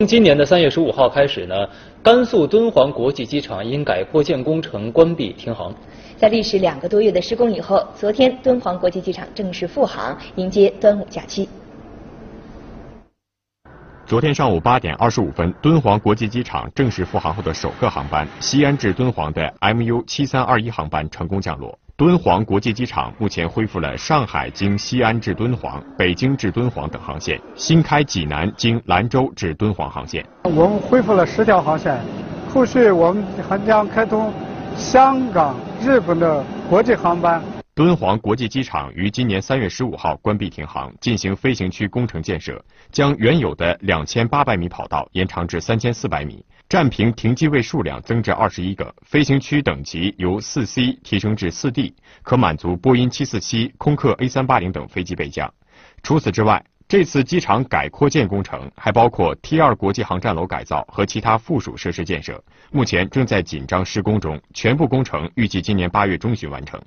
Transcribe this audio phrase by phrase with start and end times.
[0.00, 1.54] 从今年的三月十五号开始呢，
[2.02, 5.74] 甘肃敦煌国际机场因改扩建工程关闭停航。
[6.16, 11.46] 在历时两个多月的施工以后，昨天敦煌国际机场正式复航，迎接端午假期。
[14.06, 21.78] 昨天上午八点二十五分，敦煌国际机场正式复航后的首个航班——西安至敦煌的 MU 七三二一航班成功降落。
[22.00, 30.24] 敦煌国际机场目前恢复了上海经西安至敦煌、北京至敦煌等航线，新开济南经兰州至敦煌航线。
[30.44, 31.94] 我们恢复了十条航线，
[32.48, 34.32] 后续我们还将开通
[34.74, 37.38] 香港、日本的国际航班。
[37.72, 55.54] 敦煌国际机场于今年三月十五号关闭停航，进行飞行区工程建设，将原有的两千八百米跑道延长至三千四百米，占屏停机位数量增至二十一个，飞行区等级由四 C 提升至四 D，可满足波音七四七、空客 A 三八零等飞机备降。
[56.02, 66.82] 除此之外，这次机场改扩建工程还包括 T 二国际航站楼改造和其他附属设施建设，目前正在紧张施工中，全部工程预计今年八月中旬完成。